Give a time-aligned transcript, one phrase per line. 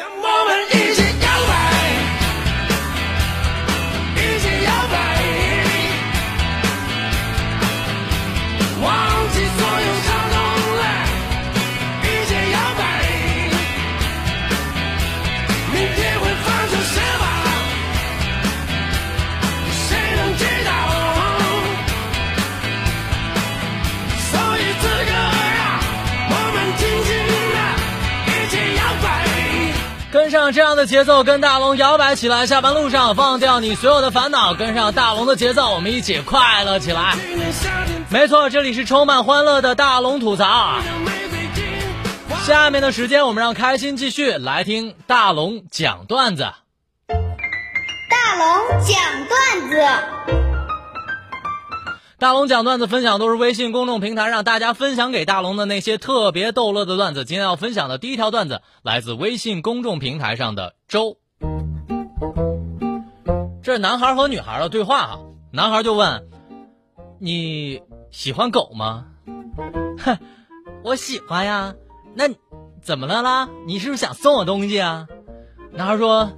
[0.00, 0.49] 让我
[30.52, 32.46] 这样的节奏，跟大龙摇摆起来。
[32.46, 37.16] 下班路上放掉你所有的烦恼，跟上大龙的节奏，我们一起快乐起来。
[38.08, 40.78] 没错，这里是充满欢乐的大龙吐槽。
[42.44, 46.42] 下面的时间，我们让开心继续来听大龙讲段子。
[48.08, 48.96] 大龙讲
[49.28, 50.39] 段子。
[52.20, 57.24] 大龙讲段子分享都是微信公众平台让大家分享给大龙的那些特别逗乐的段子。
[57.24, 61.16] 今天要分享的第一条段子来自微信公众平台上的周。
[63.62, 66.28] 这是男孩和女孩的对话哈，男孩就问
[67.18, 69.06] ：“你喜欢狗吗？”
[70.04, 70.18] 哼，
[70.84, 71.74] 我喜欢呀。
[72.14, 72.24] 那
[72.82, 73.48] 怎么了啦？
[73.66, 75.06] 你是不是想送我东西啊？
[75.72, 76.32] 男孩说：“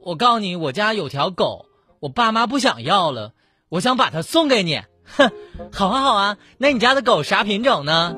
[0.00, 1.66] 我告诉你，我家有条狗，
[2.00, 3.34] 我爸妈不想要了，
[3.68, 4.80] 我想把它送给你。”
[5.16, 5.30] 哼，
[5.72, 8.16] 好啊好啊，那你家的狗啥品种呢？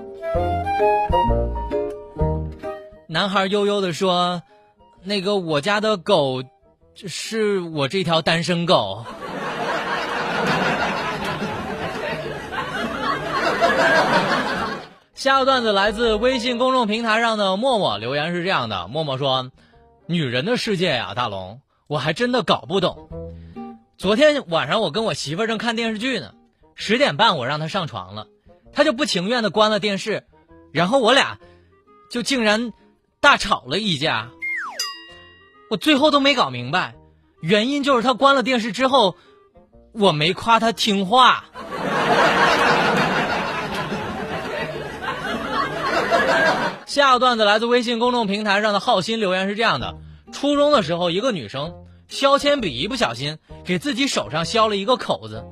[3.07, 4.43] 男孩悠悠的说
[5.03, 6.43] ：“那个我家的狗，
[6.95, 9.05] 是我这条单身狗。
[15.15, 19.51] ”下个段子来自微信公众平台上的默默，留言是这样的：默默说，
[20.07, 23.09] 女人的世界呀，大龙，我还真的搞不懂。
[23.99, 26.33] 昨天晚上我跟我媳妇儿正看电视剧呢，
[26.83, 28.27] 十点半我让他上床了，
[28.73, 30.25] 他就不情愿的关了电视，
[30.73, 31.37] 然后我俩
[32.11, 32.73] 就竟然
[33.21, 34.31] 大吵了一架。
[35.69, 36.95] 我最后都没搞明白，
[37.43, 39.15] 原因就是他关了电视之后，
[39.93, 41.45] 我没夸他听话。
[46.87, 49.99] 下个段子来自微信公众平台上的浩鑫留言是这样的：
[50.33, 51.75] 初中的时候，一个女生
[52.09, 53.37] 削铅笔一不小心
[53.67, 55.45] 给自己手上削了一个口子，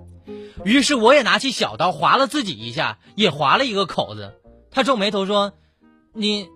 [0.64, 4.34] 于是我也拿起小刀划了自己一下，也划了一个口子。
[4.70, 5.52] 他皱眉头说
[6.12, 6.48] ：“你，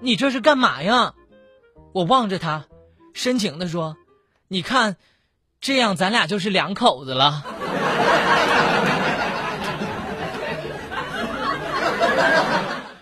[0.00, 1.14] 你这是干嘛呀？”
[1.92, 2.66] 我望着他，
[3.14, 3.96] 深情地说
[4.48, 4.96] ：“你看，
[5.60, 7.44] 这样咱俩就是两口子了。”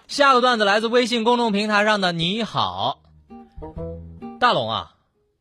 [0.08, 3.00] 下个段子来自微信公众平台上的你好，
[4.40, 4.92] 大龙啊，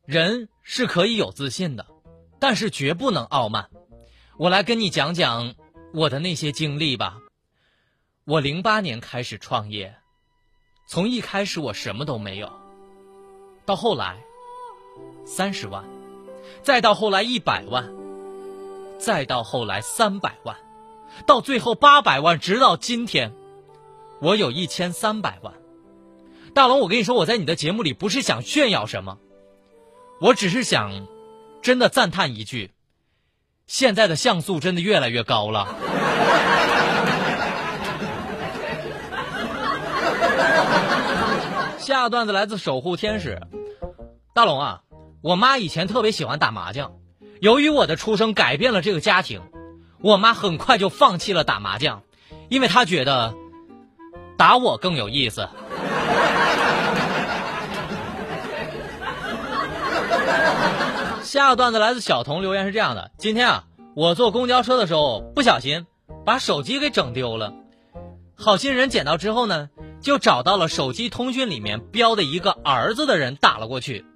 [0.04, 1.86] 人是可以有自信的，
[2.38, 3.68] 但是绝不能傲慢。
[4.38, 5.52] 我来跟你讲讲
[5.92, 7.18] 我的那些经历吧。
[8.24, 9.96] 我零八年开始创业，
[10.86, 12.48] 从一开始我什么都没有，
[13.66, 14.16] 到后来
[15.26, 15.84] 三十万，
[16.62, 17.92] 再到后来一百万，
[18.96, 20.56] 再到后来三百万，
[21.26, 23.34] 到最后八百万，直到今天。
[24.20, 25.54] 我有一千三百万，
[26.54, 29.18] 大龙，我跟你说，我在你的节目里不是想炫耀什么，
[30.20, 31.08] 我只是想，
[31.60, 32.70] 真的赞叹一句，
[33.68, 35.68] 现在的像素真的越来越高了。
[41.78, 43.40] 下段子来自守护天使，
[44.34, 44.80] 大龙啊，
[45.22, 46.94] 我妈以前特别喜欢打麻将，
[47.40, 49.42] 由于我的出生改变了这个家庭，
[50.00, 52.02] 我妈很快就放弃了打麻将，
[52.48, 53.32] 因为她觉得。
[54.36, 55.48] 打我更有意思。
[61.28, 65.86] 下个段子来自小童，留言是这样的：今天啊，我坐公交车的时候不小心
[66.24, 67.52] 把手机给整丢了，
[68.34, 69.68] 好心人捡到之后呢，
[70.00, 74.06] 就找到了手机通讯里面标的一个儿子的人打了过去。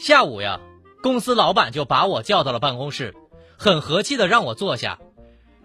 [0.00, 0.58] 下午呀，
[1.04, 3.14] 公司老板就把我叫到了办公室，
[3.56, 4.98] 很和气的让我坐下，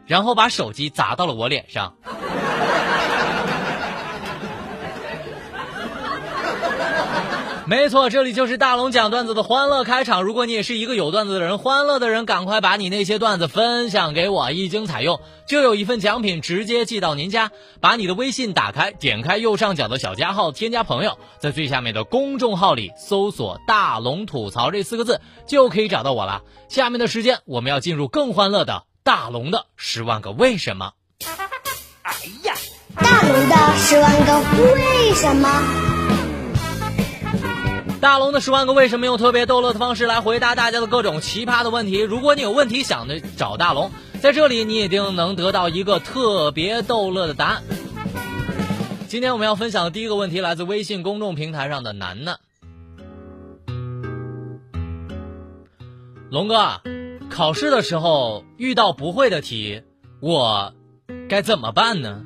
[0.05, 1.95] 然后把手机砸到了我脸上。
[7.67, 10.21] 没错，这里就是大龙讲段子的欢乐开场。
[10.21, 17.51] 如果你也是一个有段子的人，欢乐的人，赶快把你那些段子分享给我，一经采用，就有一份奖品直接寄到您家。
[17.81, 26.43] 把你的微信打开，点开右上角的小加号，添加朋友，在最下面的公众号里搜索“大龙吐槽”这四个字，就可以找到我了。
[26.69, 30.91] 下面的时间，我们要进入更欢乐的大龙的十万个为什么。
[32.03, 32.13] 哎
[32.43, 32.53] 呀，
[32.95, 35.84] 大龙的十万个为什么？
[38.01, 41.99] 大龙的十万个为什么，用特别逗乐的方式来回答大家的各种奇葩的问题。
[41.99, 47.63] 如果你有问题想的找大龙，在这里你一定能得到一个特别逗乐的答案。
[49.07, 52.39] 今天我们要分享的第一个问题，来自微信公众平台上的楠楠
[56.29, 56.81] 龙哥。
[57.29, 59.81] 考试的时候遇到不会的题，
[60.19, 60.73] 我
[61.27, 62.23] 该怎么办呢？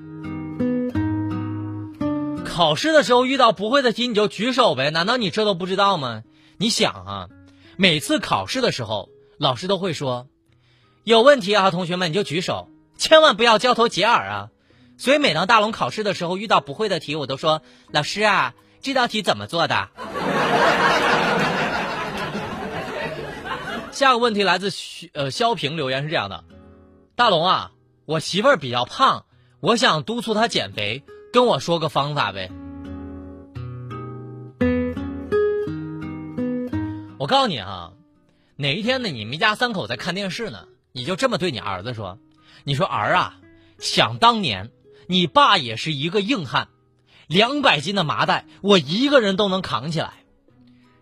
[2.59, 6.23] 考试的时候遇到不会的题，你就举手呗，难道你这都不知道吗？
[6.57, 7.29] 你想啊，
[7.77, 9.07] 每次考试的时候，
[9.37, 10.27] 老师都会说，
[11.05, 14.49] 有问题啊，同学们你就举手，千万不要交头接耳啊。
[14.97, 17.61] 所以每当大龙考试的时候遇到不会的题，我都说，
[17.91, 19.87] 老师啊，这道题怎么做的？
[23.93, 24.69] 下个问题来自
[25.13, 26.43] 呃肖平留言是这样的：
[27.15, 27.71] 大龙啊，
[28.03, 29.23] 我媳妇儿比较胖，
[29.61, 32.51] 我想督促她减肥，跟我说个方法呗。
[37.17, 37.91] 我告诉你啊，
[38.55, 42.17] 哪一天呢，你们一家三口在看电视呢，你就这么对你儿子说
[42.63, 43.37] ：“你说儿啊，
[43.77, 44.71] 想当年
[45.07, 46.69] 你爸也是一个硬汉，
[47.27, 50.13] 两百斤的麻袋我一个人都能扛起来。”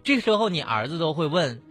[0.04, 1.62] 这时候你儿子都会问：“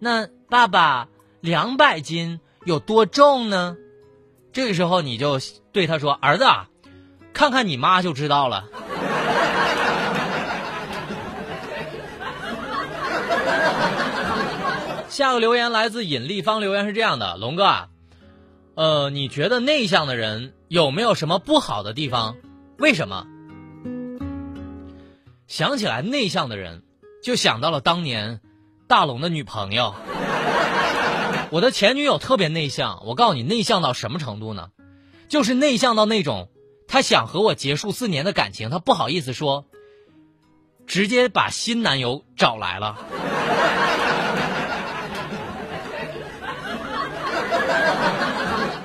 [0.00, 1.08] 那爸爸
[1.40, 3.76] 两百斤有多重呢？”
[4.52, 5.38] 这个时候你就
[5.72, 6.68] 对他说：“儿子啊，
[7.42, 8.66] 看看你妈就知道了。”
[15.10, 17.88] 下个留言来自尹立方，留言是这样的：龙哥啊，
[18.76, 22.36] 呃，你觉得内向的人有没有什么不好的地方？
[22.78, 23.26] 为什么？
[25.48, 26.84] 想起来内向的人，
[27.24, 28.40] 就想到了当年
[28.86, 29.96] 大龙的女朋友。
[31.50, 34.68] 我的前女友特别内向，我告诉你，内向到什么程度呢？
[35.28, 36.50] 就是内向到那种，
[36.92, 39.64] 她想和我结束四年的感情，她不好意思说，
[40.86, 42.98] 直接把新男友找来了。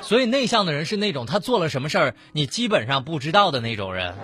[0.00, 4.14] 所以内向的人是那种他做了什么事儿你基本上不知道的那种人。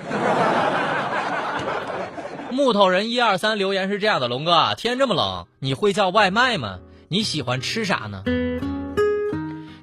[2.51, 6.79] 木头人一二三留言是这样的：龙哥，天这么冷，你会叫外卖吗？
[7.09, 8.23] 你喜欢吃啥呢？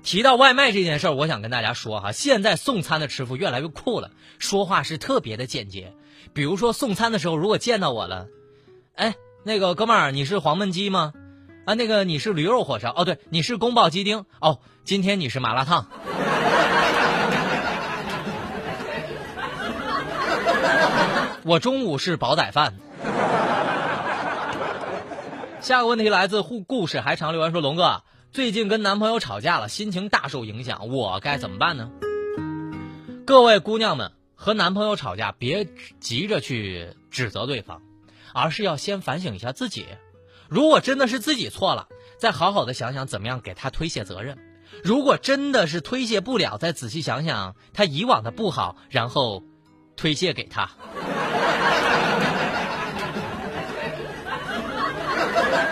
[0.03, 5.93] 提到外卖这件事儿，我想跟大家说哈，现在送餐的师傅越来越酷了，说话是特别的简洁。
[6.33, 8.27] 比如说送餐的时候，如果见到我了，
[8.95, 11.13] 哎，那个哥们儿，你是黄焖鸡吗？
[11.65, 12.93] 啊，那个你是驴肉火烧？
[12.95, 14.25] 哦，对，你是宫保鸡丁？
[14.39, 14.59] 哦。
[14.83, 15.85] 今天你是麻辣烫，
[21.45, 22.73] 我中午是煲仔饭。
[25.59, 28.01] 下个问题来自故故事还长留言说：“龙哥，
[28.33, 31.91] 最近跟男朋友吵架了，心情大受影响，我该怎么办呢？”
[33.27, 35.67] 各位姑娘们，和男朋友吵架别
[35.99, 37.81] 急着去指责对方，
[38.33, 39.85] 而是要先反省一下自己。
[40.47, 44.37] 如果真的是自己错了，再好好的想想怎么样给他推卸责任。
[44.81, 49.43] 如果真的是推卸不了，再仔细想想他以往的不好，然后
[49.97, 50.71] 推卸给他。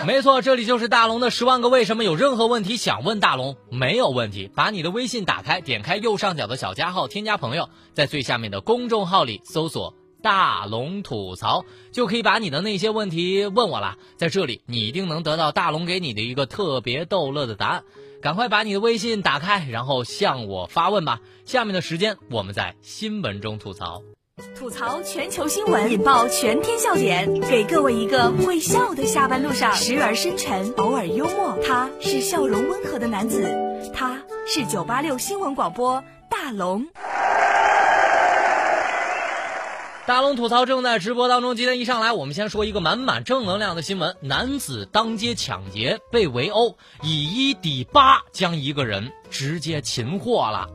[0.06, 2.04] 没错，这里就是大龙的十万个为什么。
[2.04, 13.96] 有任何问题想问大龙，没有问题，把你的微信打开，点开右上角的小加号，添加朋友，在最下面的公众号里搜索“大龙吐槽”，就可以把你的那些问题问我了。
[14.16, 17.84] 在这里，你一定能得到大龙给你的一个特别逗乐的答案。
[18.22, 21.20] 赶快把你的微信打开，然后向我发问吧。
[21.44, 24.02] 下面的时间，我们在新闻中吐槽，
[24.56, 31.58] 吐槽全球新闻，引爆全天笑点，给各位一个会笑的下班路上，时而深沉，偶尔幽默。
[31.66, 33.48] 他是笑容温和的男子，
[33.94, 36.86] 他是九八六新闻广播大龙。
[40.06, 41.54] 大龙吐槽正在直播当中。
[41.54, 50.68] 今天一上来，我们先说一个满满正能量的新闻：男子当街抢劫被围殴，以一抵八，将一个人直接擒获了。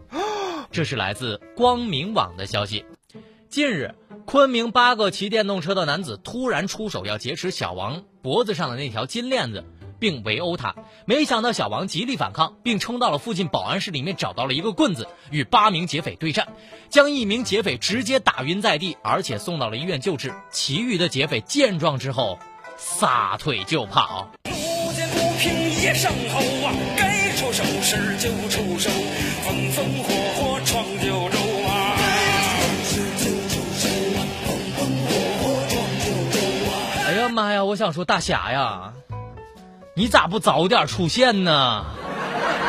[0.72, 2.86] 这是来自光明网的消息。
[3.56, 3.96] 近日，
[4.26, 9.64] 昆明八个骑电动车的男子突然出手要劫持小王脖子上的那条金链子。
[9.98, 16.50] 并围殴他，没想到小王极力反抗，并冲到了附近保安室里面，找到了一个棍子，与八名劫匪对战，
[16.90, 20.34] 将一名劫匪直接打晕在地，而且送到了医院救治。
[20.52, 22.38] 其余的劫匪见状之后，
[22.76, 24.32] 撒腿就跑。
[24.50, 28.90] 路见不平一声吼啊，该出手时就出手，
[29.46, 30.14] 风风火
[37.66, 38.94] 我想说大侠呀。
[39.98, 41.86] 你咋不早点出现呢？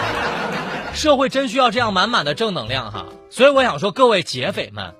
[0.95, 3.07] 社会真需要这样满满的正能量哈！
[3.31, 4.95] 所以我想说，各位劫匪们，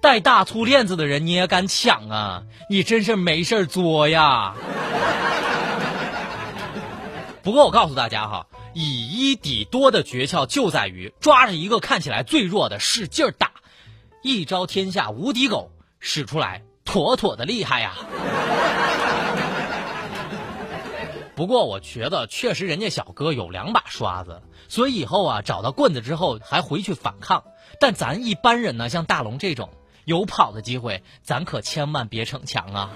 [0.00, 2.42] 带大粗链子的人你也敢抢啊？
[2.68, 4.54] 你真是没事作呀！
[7.42, 13.50] 不过我告诉大家哈，以一抵多的诀窍就在于抓着一个看起来最弱的使劲打，
[14.22, 17.94] 一招天下无敌狗使出来，妥妥的厉害呀！
[21.36, 27.44] 不过我觉得确实人家小哥有两把刷子，所以以后啊找到棍子之后还回去反抗。
[27.80, 29.70] 但咱一般人呢，像大龙这种
[30.04, 32.90] 有跑的机会，咱可千万别逞强啊。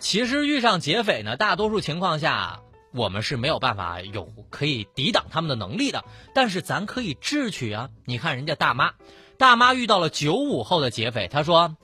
[0.00, 2.58] 其实遇上劫匪呢，大多数情况下
[2.92, 6.04] 我们是没有办法有可以抵挡他们的能力的，
[6.34, 7.88] 但是咱可以智取啊。
[8.04, 8.94] 你看人家大妈，
[9.38, 11.76] 大妈遇到了九五后的劫匪，她说：“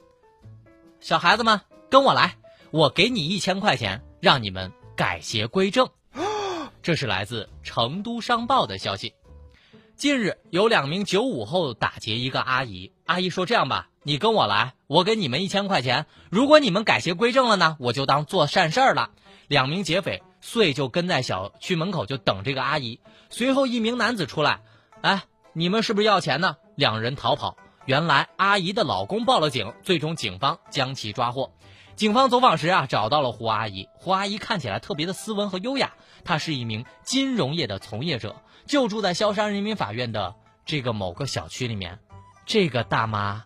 [1.01, 2.37] 小孩子们跟我来，
[2.71, 5.89] 我给你一千块钱，让你们改邪归正。”
[6.83, 9.15] 这是来自成都商报的消息。
[9.97, 16.07] 近日有两名九五后打劫一个阿姨，阿姨说：“这样吧，你跟我来，我给你们一千块钱。
[16.31, 19.11] 如果你们改邪归正了呢，我就当做善事儿了。”
[19.49, 23.01] 两名劫匪遂就跟在小区门口就等这个阿姨。
[23.31, 24.61] 随后一名男子出来，
[25.01, 26.57] 哎，你们是不是要钱呢？
[26.77, 27.57] 两人逃跑。
[27.87, 31.51] 原来阿姨的老公报了警，最终警方将其抓获。
[31.99, 33.89] 警方走访时啊，找到了胡阿姨。
[33.95, 38.37] 胡阿姨看起来特别的斯文和优雅，她是一名金融业的从业者。
[38.67, 41.99] 就住在萧山人民法院的这个某个小区里面，
[42.47, 43.43] 这个大妈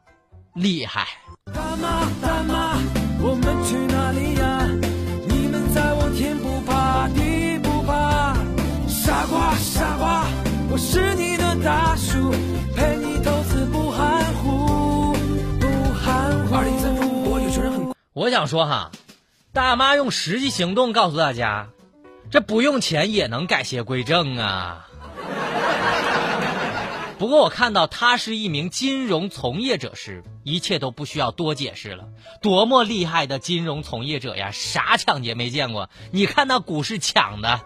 [0.53, 1.09] 厉害。
[1.55, 2.77] 大妈大妈，
[3.23, 4.69] 我们去哪里呀？
[5.27, 8.35] 你们在往天不怕地不怕。
[8.87, 10.27] 傻瓜傻瓜，
[10.71, 12.31] 我是你的大叔，
[12.77, 14.62] 陪你投资不含糊
[18.15, 18.91] 我想说哈，
[19.55, 21.69] 大妈用实际行动告诉大家，
[22.31, 24.87] 这不用钱也能改邪归正啊。
[27.19, 32.05] 不过我看到他是一名金融从业者时，一切都不需要多解释了。
[32.43, 34.51] 多么厉害的金融从业者呀！
[34.51, 35.89] 啥抢劫没见过？
[36.11, 37.61] 你看那股市抢的。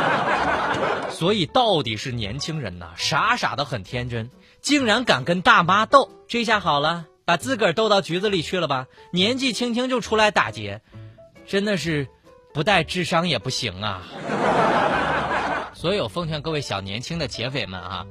[1.10, 4.30] 所以到底是年轻人呐，傻傻的很天真，
[4.60, 8.88] 竟然敢跟大妈斗，这下好了，把自个儿逗到局子里去了吧？
[9.12, 10.80] 年纪轻轻就出来打劫，
[11.46, 12.08] 真的是
[12.52, 14.02] 不带智商也不行啊！
[15.72, 18.06] 所以我奉劝各位小年轻的劫匪们啊。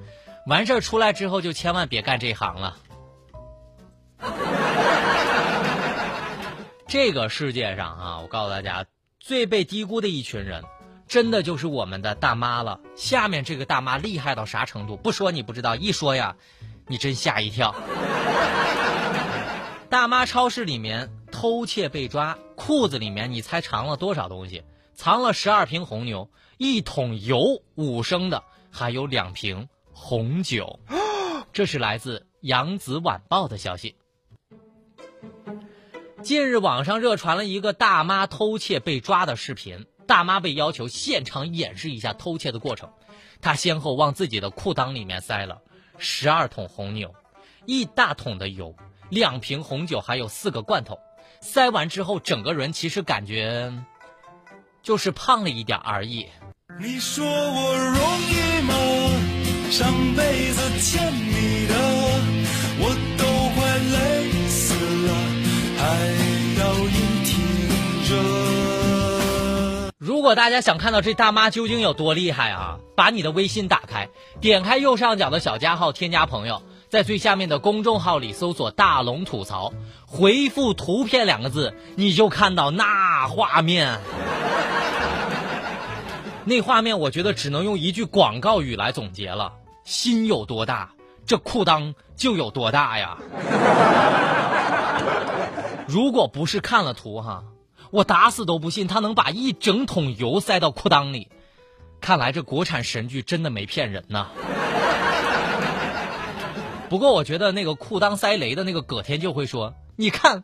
[0.47, 2.77] 完事儿出来之后，就千万别干这行了。
[6.87, 8.85] 这个世界上啊，我告诉大家，
[9.19, 10.63] 最被低估的一群人，
[11.09, 12.79] 真的就是我们的大妈了。
[12.95, 14.95] 下面这个大妈厉害到啥程度？
[14.95, 16.37] 不说你不知道，一说呀，
[16.87, 17.75] 你真吓一跳。
[19.89, 24.63] 大妈超市里面偷窃被抓，裤子里面你猜藏了多少东西？
[24.93, 26.29] 藏了十二瓶红牛，
[26.59, 29.67] 一桶油五升的，还有两瓶。
[29.91, 30.79] 红酒，
[31.51, 33.95] 这是来自《扬子晚报》的消息。
[36.21, 42.93] 近日，网上热传了一个大妈偷窃被抓的视频，大妈被要求现场演示一下偷窃的过程。
[43.41, 45.61] 她先后往自己的裤裆里面塞了
[45.97, 47.13] 十二桶红牛、
[47.65, 48.75] 一大桶的油、
[49.09, 50.99] 两瓶红酒，还有四个罐头。
[51.41, 53.73] 塞完之后，整个人其实感觉
[54.83, 56.27] 就是胖了一点而已。
[56.79, 57.95] 你说我容
[58.29, 58.73] 易吗？
[59.71, 61.75] 上辈子欠你的，
[62.79, 63.25] 我都
[63.55, 64.73] 快累死
[65.07, 65.09] 了，
[65.77, 65.83] 还
[66.59, 67.29] 要硬挺
[68.09, 69.91] 着。
[69.97, 74.09] 如果大家想看到这大妈究竟有多厉害啊，把你的微信打开，
[74.41, 79.71] 点开右上角的小加号，添加朋友，在最下面的公众号里搜索“大龙吐槽”，
[80.09, 83.99] 回复“图片”两个字，你就看到那画面。
[86.45, 89.53] 那画面，我觉得只能用一句广告语来总结了。
[89.83, 90.89] 心有多大，
[91.27, 93.19] 这裤裆就有多大呀！
[95.87, 97.43] 如果不是看了图哈，
[97.91, 101.27] 我打死都不信他能把一整桶油塞到裤裆里。
[102.01, 104.29] 看来这国产神剧真的没骗人呐。
[106.89, 110.43] 不过我觉得那个裤裆塞雷的那个葛天就会说：“你看，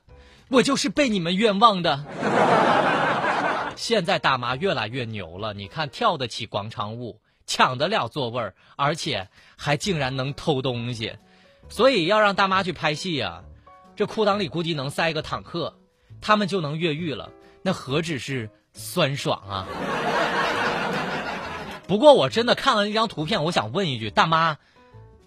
[0.50, 2.06] 我就是被你们冤枉的。
[3.76, 7.20] ”现在大妈越来越牛了，你看跳得起广场舞。
[7.48, 11.16] 抢得了座位儿，而且还竟然能偷东西，
[11.70, 13.44] 所以要让大妈去拍戏呀，
[13.96, 15.78] 这裤裆里估计能塞个坦克，
[16.22, 17.30] 他们就能越狱了，
[17.62, 19.68] 那何止是酸爽啊！
[21.88, 24.58] 不过我真的看了那张图片，我想问一句，大妈，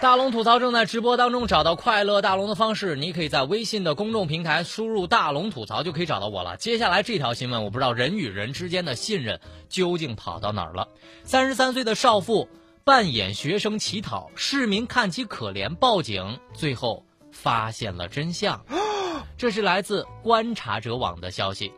[0.00, 6.56] 大龙吐槽正在直播当中，找到快乐大龙的方式，你可以在微信的公众平台输入“大龙吐槽”就可以找到我了。
[6.56, 10.86] 接下来这条新闻，我不知道人与人之间的信任究竟跑到哪儿了。
[11.24, 12.48] 三十三岁的少妇
[12.84, 18.64] 扮演学生乞讨，市民看其可怜，报警，最后发现了真相。
[19.36, 21.72] 这是来自观察者网的消息。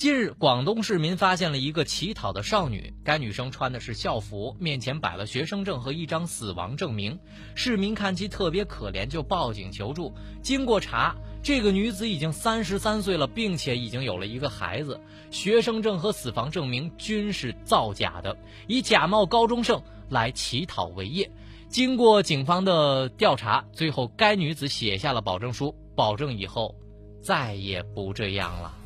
[0.00, 2.94] 近日，广东市民发现了一个乞讨的少女。
[3.04, 7.18] 该女生穿的是校服，面前摆了学生证和一张死亡证明。
[7.54, 10.14] 市民看其特别可怜，就报警求助。
[10.40, 14.98] 经过查，这个女子已经三十三岁了，并且已经有了一个孩子。
[15.30, 18.34] 学生证和死亡证明均是造假的，
[18.68, 21.30] 以假冒高中生来乞讨为业。
[21.68, 26.74] 经过警方的调查，最后该女子写下了保证书，保证以后
[27.22, 28.76] 再也不这样了。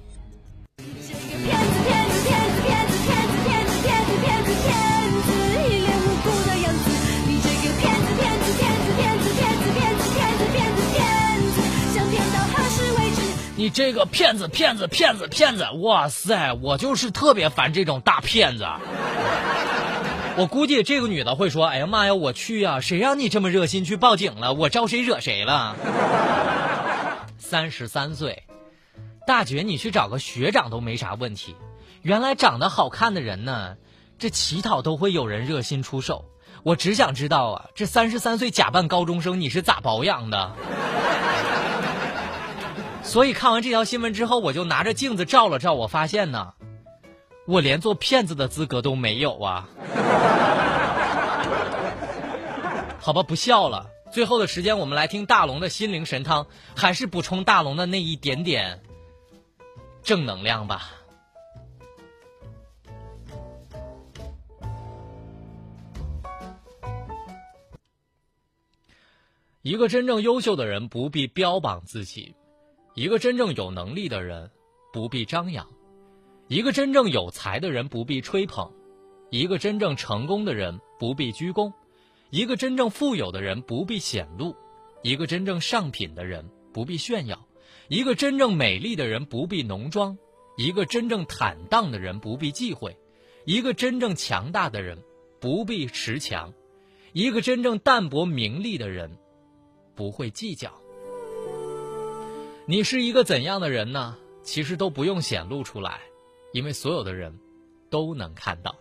[1.45, 4.73] 骗子骗子骗子骗子骗子骗子骗子骗子骗
[5.13, 5.29] 子
[5.69, 6.91] 一脸无辜的样子
[7.29, 11.05] 你这个骗子骗子骗子骗子骗子骗子骗子骗子骗子骗
[11.43, 11.61] 子
[11.93, 13.21] 想骗到何时为止
[13.57, 18.67] 你这个骗子骗子骗子骗子哇塞我就是特别烦这种大骗子
[20.39, 25.77] 我估计这个女的会说哎呀妈呀我去呀谁让你这么热心去报警了我招谁惹谁了
[27.37, 28.45] 三十三岁
[29.27, 31.57] 大姐，你去找个学长都没啥问题。
[32.03, 33.77] 原来长得好看的人呢，
[34.19, 36.27] 这乞讨都会有人热心出手。
[36.63, 40.53] 我只想知道啊，这三十三岁假扮高中生你是咋保养的？
[43.03, 46.53] 所以看完这条新闻之后，我就拿着镜子照了照，我发现呢，
[47.47, 49.69] 我连做骗子的资格都没有啊。
[53.01, 53.87] 好吧，不笑了。
[54.13, 58.81] 最后的时间，我们来听大龙的心灵神汤，还是补充大龙的那一点点。
[60.05, 60.93] 正能量吧。
[69.63, 72.37] 一个真正优秀的人不必标榜自己，
[72.95, 74.51] 一个真正有能力的人
[74.93, 75.67] 不必张扬，
[76.49, 78.71] 一个真正有才的人不必吹捧，
[79.31, 81.73] 一个真正成功的人不必鞠躬，
[82.29, 84.55] 一个真正富有的人不必显露，
[85.03, 87.43] 一个真正上品的人不必炫耀。
[87.89, 90.17] 一个真正美丽的人不必浓妆，
[90.57, 92.97] 一个真正坦荡的人不必忌讳，
[93.45, 94.99] 一个真正强大的人
[95.39, 96.55] 不必持强，
[97.13, 99.19] 一个真正淡泊名利的人
[99.95, 100.73] 不会计较。
[102.67, 104.17] 你是一个怎样的人呢？
[104.43, 106.01] 其实都不用显露出来，
[106.53, 107.39] 因为所有的人
[107.91, 108.75] 都能看到。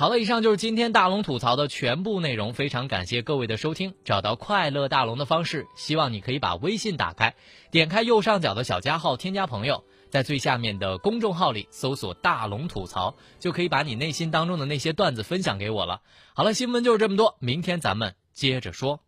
[0.00, 2.54] 好了，以上就是今天大龙吐槽的全部内容。
[2.54, 3.92] 非常感谢各位的收听。
[4.02, 7.34] 找到快乐大龙的方式，希望你可以把微信打开，
[7.70, 16.00] 点开右上角的小加号，添加朋友，在最下面的公众号里搜索“大龙吐槽”，就可以把你内心当中的那些段子分享给我了。
[16.32, 19.00] 好了，新闻就是这么多，明天咱们接着说。